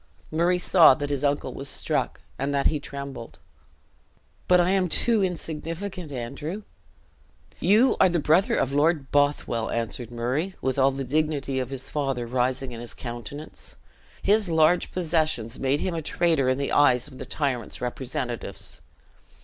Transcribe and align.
Murray 0.31 0.57
saw 0.57 0.95
that 0.95 1.11
his 1.11 1.23
uncle 1.23 1.53
was 1.53 1.69
struck, 1.69 2.21
and 2.39 2.51
that 2.55 2.65
he 2.65 2.79
trembled. 2.79 3.37
"But 4.47 4.59
I 4.59 4.71
am 4.71 4.89
too 4.89 5.23
insignificant, 5.23 6.11
Andrew!" 6.11 6.63
"You 7.59 7.97
are 7.99 8.09
the 8.09 8.17
brother 8.17 8.55
of 8.55 8.73
Lord 8.73 9.11
Bothwell!" 9.11 9.69
answered 9.69 10.09
Murray, 10.09 10.55
with 10.59 10.79
all 10.79 10.89
the 10.89 11.03
dignity 11.03 11.59
of 11.59 11.69
his 11.69 11.91
father 11.91 12.25
rising 12.25 12.71
in 12.71 12.81
his 12.81 12.95
countenance. 12.95 13.75
"His 14.23 14.49
large 14.49 14.91
possessions 14.91 15.59
made 15.59 15.81
him 15.81 15.93
a 15.93 16.01
traitor 16.01 16.49
in 16.49 16.57
the 16.57 16.71
eyes 16.71 17.07
of 17.07 17.19
the 17.19 17.25
tyrant's 17.27 17.79
representatives. 17.79 18.81